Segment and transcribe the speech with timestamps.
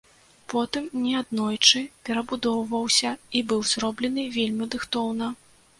[0.53, 5.35] Потым неаднойчы перабудоўваўся і быў зроблены вельмі дыхтоўна.